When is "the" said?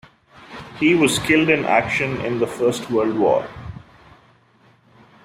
2.39-2.47